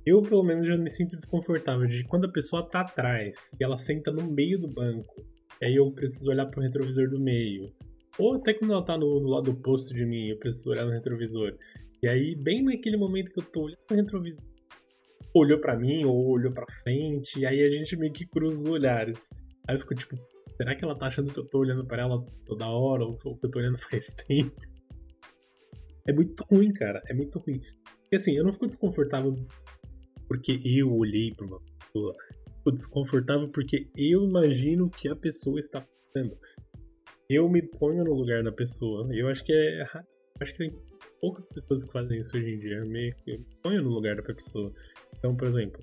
eu 0.05 0.21
pelo 0.21 0.43
menos 0.43 0.67
já 0.67 0.77
me 0.77 0.91
sinto 0.91 1.15
desconfortável 1.15 1.87
de 1.87 2.05
quando 2.05 2.27
a 2.27 2.33
pessoa 2.33 2.69
tá 2.69 2.81
atrás 2.81 3.53
e 3.61 3.65
ela 3.65 3.77
senta 3.77 4.11
no 4.11 4.29
meio 4.31 4.59
do 4.59 4.69
banco, 4.69 5.25
e 5.61 5.67
aí 5.67 5.77
eu 5.77 5.91
preciso 5.93 6.29
olhar 6.29 6.47
pro 6.47 6.61
retrovisor 6.61 7.09
do 7.09 7.21
meio. 7.21 7.73
Ou 8.19 8.35
até 8.35 8.53
quando 8.53 8.73
ela 8.73 8.85
tá 8.85 8.99
no, 8.99 9.21
no 9.21 9.29
lado 9.29 9.53
oposto 9.53 9.95
de 9.95 10.05
mim, 10.05 10.29
eu 10.29 10.39
preciso 10.39 10.71
olhar 10.71 10.85
no 10.85 10.91
retrovisor. 10.91 11.57
E 12.03 12.09
aí, 12.09 12.35
bem 12.35 12.65
naquele 12.65 12.97
momento 12.97 13.31
que 13.31 13.39
eu 13.39 13.45
tô 13.45 13.63
olhando 13.63 13.79
no 13.89 13.97
retrovisor, 13.97 14.45
olhou 15.35 15.59
para 15.61 15.79
mim 15.79 16.05
ou 16.05 16.31
olhou 16.31 16.53
para 16.53 16.67
frente, 16.83 17.39
e 17.39 17.47
aí 17.47 17.63
a 17.63 17.71
gente 17.71 17.97
meio 17.97 18.13
que 18.13 18.27
cruza 18.27 18.61
os 18.61 18.67
olhares. 18.67 19.29
Aí 19.69 19.75
eu 19.75 19.79
fico 19.79 19.95
tipo, 19.95 20.17
será 20.57 20.75
que 20.75 20.85
ela 20.85 20.97
tá 20.97 21.07
achando 21.07 21.33
que 21.33 21.39
eu 21.39 21.47
tô 21.47 21.59
olhando 21.59 21.87
para 21.87 22.03
ela 22.03 22.25
toda 22.47 22.67
hora 22.67 23.05
ou 23.05 23.17
que 23.17 23.27
eu 23.29 23.51
tô 23.51 23.59
olhando 23.59 23.79
faz 23.91 24.15
tempo? 24.15 24.57
É 26.07 26.13
muito 26.13 26.45
ruim, 26.51 26.73
cara, 26.73 27.01
é 27.09 27.15
muito 27.15 27.39
ruim. 27.39 27.61
Porque 28.03 28.17
assim, 28.17 28.37
eu 28.37 28.45
não 28.45 28.53
fico 28.53 28.67
desconfortável 28.67 29.35
porque 30.27 30.61
eu 30.65 30.93
olhei 30.93 31.33
pra 31.35 31.47
uma 31.47 31.61
pessoa. 31.61 32.15
Fico 32.59 32.73
desconfortável 32.73 33.49
porque 33.51 33.89
eu 33.97 34.25
imagino 34.25 34.91
que 34.91 35.09
a 35.09 35.17
pessoa 35.17 35.61
está 35.61 35.85
fazendo. 36.13 36.37
Eu 37.29 37.49
me 37.49 37.63
ponho 37.63 38.05
no 38.05 38.15
lugar 38.15 38.43
da 38.43 38.53
pessoa. 38.53 39.09
Eu 39.15 39.29
acho 39.29 39.45
que 39.45 39.53
é. 39.53 39.85
Acho 40.41 40.53
que 40.53 40.59
tem 40.59 40.77
poucas 41.21 41.49
pessoas 41.49 41.85
que 41.85 41.93
fazem 41.93 42.19
isso 42.19 42.37
hoje 42.37 42.51
em 42.51 42.59
dia. 42.59 42.79
Eu 42.79 42.87
me, 42.87 43.15
eu 43.27 43.39
me 43.39 43.47
ponho 43.63 43.83
no 43.83 43.91
lugar 43.91 44.17
da 44.17 44.23
pessoa. 44.23 44.73
Então, 45.17 45.37
por 45.37 45.49
exemplo, 45.49 45.81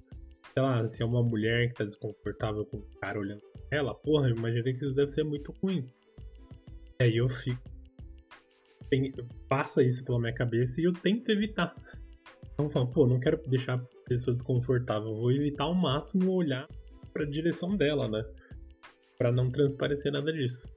sei 0.53 0.61
lá, 0.61 0.87
se 0.87 1.01
é 1.01 1.05
uma 1.05 1.23
mulher 1.23 1.69
que 1.69 1.75
tá 1.75 1.85
desconfortável 1.85 2.65
com 2.65 2.77
o 2.77 2.85
cara 3.01 3.19
olhando 3.19 3.41
ela, 3.71 3.93
porra, 3.93 4.29
eu 4.29 4.35
imaginei 4.35 4.73
que 4.73 4.85
isso 4.85 4.93
deve 4.93 5.11
ser 5.11 5.23
muito 5.23 5.53
ruim. 5.61 5.85
E 6.99 7.03
aí 7.03 7.17
eu 7.17 7.29
fico. 7.29 7.61
Tem, 8.89 9.13
passa 9.47 9.83
isso 9.83 10.03
pela 10.03 10.19
minha 10.19 10.33
cabeça 10.33 10.81
e 10.81 10.85
eu 10.85 10.93
tento 10.93 11.29
evitar. 11.29 11.75
Então 12.53 12.65
eu 12.65 12.71
falo, 12.71 12.87
pô, 12.87 13.07
não 13.07 13.19
quero 13.19 13.37
deixar 13.47 13.75
a 13.75 13.85
pessoa 14.07 14.33
desconfortável, 14.33 15.15
vou 15.15 15.31
evitar 15.31 15.65
ao 15.65 15.75
máximo 15.75 16.31
olhar 16.31 16.67
pra 17.13 17.23
direção 17.25 17.77
dela, 17.77 18.07
né? 18.07 18.23
Pra 19.17 19.31
não 19.31 19.51
transparecer 19.51 20.11
nada 20.11 20.33
disso. 20.33 20.71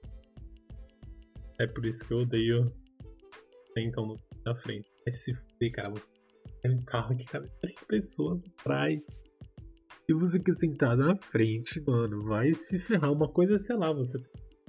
É 1.59 1.67
por 1.67 1.87
isso 1.87 2.05
que 2.05 2.13
eu 2.13 2.19
odeio 2.19 2.73
então 3.77 4.17
na 4.45 4.55
frente. 4.55 4.89
Mas 5.05 5.25
se 5.25 5.35
fuder, 5.35 5.73
cara, 5.73 5.95
tem 6.61 6.73
um 6.73 6.83
carro 6.83 7.17
que 7.17 7.25
cabe 7.27 7.49
três 7.61 7.83
pessoas 7.85 8.43
atrás. 8.45 9.22
E 10.13 10.15
você 10.15 10.39
que 10.39 10.53
sentar 10.53 10.95
na 10.95 11.17
frente, 11.17 11.81
mano, 11.87 12.23
vai 12.25 12.53
se 12.53 12.79
ferrar. 12.79 13.11
Uma 13.11 13.33
coisa, 13.33 13.57
sei 13.57 13.75
lá, 13.75 13.91
você 13.91 14.19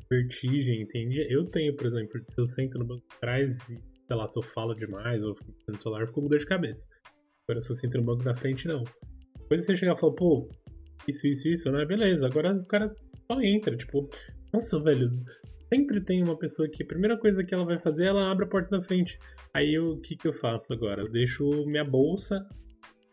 vertigem, 0.09 0.83
entende? 0.83 1.27
Eu 1.29 1.43
tenho, 1.43 1.75
por 1.75 1.85
exemplo, 1.87 2.17
se 2.23 2.39
eu 2.39 2.47
sento 2.47 2.79
no 2.79 2.85
banco 2.85 3.01
de 3.01 3.19
trás 3.19 3.69
e, 3.69 3.77
sei 4.07 4.15
lá, 4.15 4.25
se 4.25 4.39
eu 4.39 4.43
falo 4.43 4.73
demais 4.73 5.21
ou 5.21 5.35
fico 5.35 5.53
no 5.67 5.77
celular, 5.77 5.99
eu 5.99 6.07
fico 6.07 6.21
com 6.21 6.29
dor 6.29 6.39
de 6.39 6.45
cabeça. 6.45 6.87
Agora, 7.43 7.59
se 7.59 7.69
eu 7.69 7.75
sento 7.75 7.97
no 7.97 8.05
banco 8.05 8.23
da 8.23 8.33
frente, 8.33 8.69
não. 8.69 8.85
Depois 9.37 9.65
você 9.65 9.75
chegar 9.75 9.97
e 9.97 9.99
falar, 9.99 10.13
pô, 10.13 10.49
isso, 11.09 11.27
isso, 11.27 11.49
isso, 11.49 11.69
né? 11.69 11.85
Beleza, 11.85 12.25
agora 12.25 12.55
o 12.55 12.65
cara 12.65 12.95
só 13.29 13.41
entra, 13.41 13.75
tipo, 13.75 14.09
nossa, 14.53 14.81
velho, 14.81 15.11
sempre 15.73 15.99
tem 15.99 16.23
uma 16.23 16.37
pessoa 16.37 16.69
que 16.69 16.83
a 16.83 16.87
primeira 16.87 17.17
coisa 17.17 17.43
que 17.43 17.53
ela 17.53 17.65
vai 17.65 17.79
fazer, 17.79 18.05
ela 18.05 18.31
abre 18.31 18.45
a 18.45 18.47
porta 18.47 18.77
da 18.77 18.81
frente. 18.81 19.19
Aí 19.53 19.77
o 19.77 19.99
que, 19.99 20.15
que 20.15 20.25
eu 20.25 20.33
faço 20.33 20.71
agora? 20.71 21.01
Eu 21.01 21.11
deixo 21.11 21.65
minha 21.65 21.83
bolsa, 21.83 22.47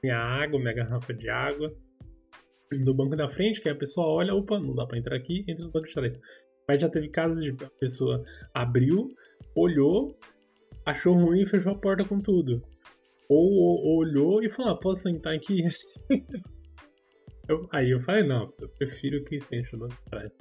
minha 0.00 0.16
água, 0.16 0.60
minha 0.60 0.74
garrafa 0.74 1.12
de 1.12 1.28
água 1.28 1.74
no 2.78 2.94
banco 2.94 3.16
da 3.16 3.28
frente, 3.28 3.60
que 3.60 3.68
a 3.68 3.74
pessoa 3.74 4.06
olha, 4.06 4.34
opa, 4.34 4.58
não 4.58 4.74
dá 4.74 4.86
pra 4.86 4.98
entrar 4.98 5.16
aqui, 5.16 5.44
entra 5.48 5.64
no 5.64 5.70
banco 5.70 5.88
de 5.88 5.94
trás. 5.94 6.20
Mas 6.68 6.80
já 6.80 6.88
teve 6.88 7.08
casos 7.08 7.42
de 7.42 7.50
a 7.50 7.70
pessoa 7.80 8.22
abriu, 8.54 9.08
olhou, 9.56 10.16
achou 10.86 11.14
ruim 11.14 11.42
e 11.42 11.46
fechou 11.46 11.72
a 11.72 11.78
porta 11.78 12.04
com 12.04 12.20
tudo. 12.20 12.62
Ou, 13.28 13.52
ou 13.52 13.98
olhou 13.98 14.42
e 14.42 14.50
falou, 14.50 14.72
ah, 14.72 14.76
posso 14.76 15.02
sentar 15.02 15.34
aqui? 15.34 15.64
eu, 17.48 17.68
aí 17.72 17.90
eu 17.90 17.98
falei, 17.98 18.22
não, 18.22 18.52
eu 18.60 18.68
prefiro 18.68 19.24
que 19.24 19.40
sente 19.40 19.72
no 19.72 19.80
banco 19.80 19.94
de 19.94 20.10
trás. 20.10 20.32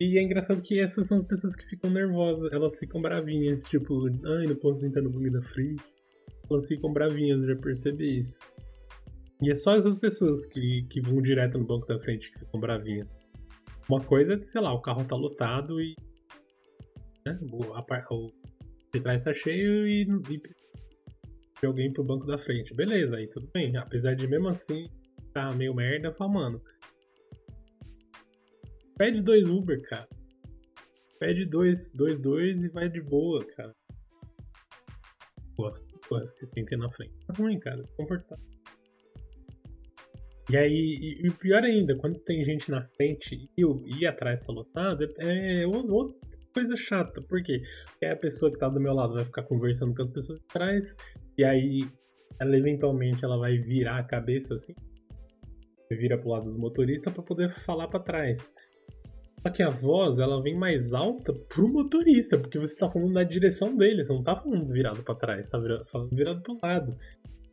E 0.00 0.16
é 0.16 0.22
engraçado 0.22 0.62
que 0.62 0.80
essas 0.80 1.08
são 1.08 1.16
as 1.16 1.24
pessoas 1.24 1.56
que 1.56 1.66
ficam 1.66 1.90
nervosas, 1.90 2.52
elas 2.52 2.78
ficam 2.78 3.02
bravinhas, 3.02 3.64
tipo, 3.64 4.06
ai, 4.06 4.46
não 4.46 4.54
posso 4.54 4.80
sentar 4.80 5.02
no 5.02 5.10
banco 5.10 5.30
da 5.32 5.42
frente. 5.42 5.82
Elas 6.48 6.68
ficam 6.68 6.92
bravinhas, 6.92 7.44
já 7.44 7.56
percebi 7.56 8.20
isso. 8.20 8.40
E 9.40 9.50
é 9.50 9.54
só 9.54 9.76
essas 9.76 9.98
pessoas 9.98 10.44
que, 10.46 10.82
que 10.90 11.00
vão 11.00 11.22
direto 11.22 11.58
no 11.58 11.64
banco 11.64 11.86
da 11.86 11.98
frente 12.00 12.32
que 12.32 12.40
ficam 12.40 12.58
bravinhas. 12.58 13.08
Uma 13.88 14.02
coisa 14.02 14.34
é, 14.34 14.42
sei 14.42 14.60
lá, 14.60 14.72
o 14.72 14.82
carro 14.82 15.04
tá 15.04 15.16
lotado 15.16 15.80
e. 15.80 15.94
Né, 17.24 17.38
o, 17.52 17.72
a, 17.74 17.84
o 18.10 18.32
de 18.92 19.00
trás 19.00 19.22
tá 19.22 19.32
cheio 19.32 19.86
e, 19.86 20.02
e 21.62 21.66
alguém 21.66 21.92
pro 21.92 22.04
banco 22.04 22.26
da 22.26 22.36
frente. 22.36 22.74
Beleza, 22.74 23.16
aí 23.16 23.28
tudo 23.28 23.48
bem. 23.52 23.76
Apesar 23.76 24.14
de 24.14 24.26
mesmo 24.26 24.48
assim 24.48 24.88
tá 25.32 25.52
meio 25.52 25.74
merda, 25.74 26.12
fala, 26.12 26.32
mano. 26.32 26.62
Pede 28.96 29.22
dois 29.22 29.48
Uber, 29.48 29.80
cara. 29.88 30.08
Pede 31.20 31.44
dois, 31.44 31.92
dois, 31.92 32.20
dois 32.20 32.56
e 32.62 32.68
vai 32.68 32.88
de 32.88 33.00
boa, 33.00 33.44
cara. 33.44 33.74
Gosto, 35.56 36.00
gosto 36.08 36.36
que 36.38 36.46
sentem 36.46 36.78
na 36.78 36.90
frente. 36.90 37.14
Tá 37.26 37.34
ruim, 37.34 37.58
cara, 37.58 37.82
desconfortável. 37.82 38.57
E 40.50 40.56
aí, 40.56 41.20
e, 41.22 41.30
pior 41.30 41.62
ainda, 41.62 41.94
quando 41.96 42.18
tem 42.20 42.42
gente 42.42 42.70
na 42.70 42.82
frente 42.96 43.50
e, 43.56 43.62
e 44.00 44.06
atrás 44.06 44.44
tá 44.46 44.52
lotado, 44.52 45.04
é, 45.18 45.62
é 45.62 45.66
outra 45.66 46.16
coisa 46.54 46.74
chata. 46.76 47.20
Por 47.22 47.42
quê? 47.42 47.62
Porque 47.90 48.06
a 48.06 48.16
pessoa 48.16 48.50
que 48.50 48.58
tá 48.58 48.68
do 48.68 48.80
meu 48.80 48.94
lado 48.94 49.14
vai 49.14 49.24
ficar 49.24 49.42
conversando 49.42 49.94
com 49.94 50.02
as 50.02 50.08
pessoas 50.08 50.40
de 50.40 50.46
trás, 50.46 50.96
e 51.36 51.44
aí 51.44 51.86
ela 52.40 52.56
eventualmente 52.56 53.24
ela 53.24 53.36
vai 53.36 53.58
virar 53.58 53.98
a 53.98 54.04
cabeça 54.04 54.54
assim, 54.54 54.74
vira 55.90 56.16
pro 56.18 56.30
lado 56.30 56.50
do 56.50 56.58
motorista 56.58 57.10
para 57.10 57.22
poder 57.22 57.50
falar 57.50 57.88
para 57.88 58.00
trás. 58.00 58.52
Só 59.42 59.50
que 59.50 59.62
a 59.62 59.70
voz, 59.70 60.18
ela 60.18 60.42
vem 60.42 60.56
mais 60.56 60.92
alta 60.92 61.32
pro 61.32 61.68
motorista, 61.68 62.38
porque 62.38 62.58
você 62.58 62.76
tá 62.76 62.90
falando 62.90 63.12
na 63.12 63.22
direção 63.22 63.76
dele, 63.76 64.04
você 64.04 64.12
não 64.12 64.22
tá 64.22 64.34
falando 64.34 64.66
virado 64.66 65.02
para 65.02 65.14
trás, 65.14 65.50
tá 65.50 65.60
falando 65.86 66.10
virado 66.10 66.42
pro 66.42 66.58
lado. 66.62 66.96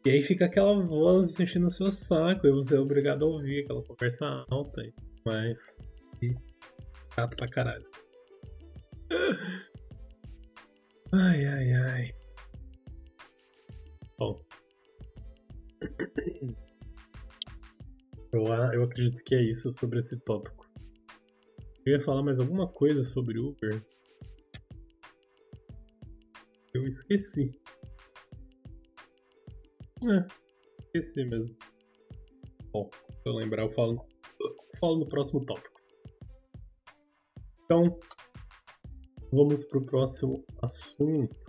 E 0.05 0.11
aí 0.11 0.21
fica 0.21 0.45
aquela 0.45 0.79
voz 0.79 1.39
enchendo 1.39 1.65
o 1.65 1.71
seu 1.71 1.89
saco, 1.89 2.45
e 2.45 2.51
você 2.51 2.75
é 2.75 2.79
obrigado 2.79 3.25
a 3.25 3.27
ouvir 3.27 3.63
aquela 3.63 3.83
conversa 3.83 4.45
alta. 4.51 4.83
Mas. 5.25 5.75
Chato 7.15 7.35
pra 7.35 7.49
caralho. 7.49 7.89
Ai, 11.11 11.45
ai, 11.45 11.73
ai. 11.73 12.11
Bom. 14.19 14.39
Eu, 18.31 18.45
eu 18.73 18.83
acredito 18.83 19.23
que 19.23 19.33
é 19.33 19.41
isso 19.41 19.71
sobre 19.71 19.99
esse 19.99 20.19
tópico. 20.19 20.67
Eu 21.83 21.93
ia 21.93 22.01
falar 22.01 22.21
mais 22.21 22.39
alguma 22.39 22.67
coisa 22.67 23.01
sobre 23.01 23.39
Uber. 23.39 23.81
Eu 26.75 26.85
esqueci. 26.85 27.59
É, 30.07 30.27
esqueci 30.79 31.25
mesmo. 31.25 31.55
Bom, 32.71 32.89
se 32.93 33.29
eu 33.29 33.33
lembrar, 33.33 33.63
eu 33.63 33.71
falo, 33.71 34.05
eu 34.39 34.79
falo 34.79 34.99
no 34.99 35.07
próximo 35.07 35.43
tópico. 35.45 35.81
Então, 37.63 37.99
vamos 39.31 39.65
pro 39.65 39.83
próximo 39.83 40.45
assunto. 40.61 41.44